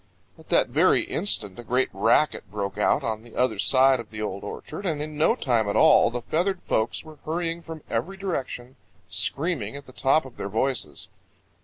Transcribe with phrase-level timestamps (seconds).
[0.35, 4.19] At that very instant a great racket broke out on the other side of the
[4.19, 8.17] Old Orchard and in no time at all the feathered folks were hurrying from every
[8.17, 8.77] direction,
[9.09, 11.07] screaming at the top of their voices.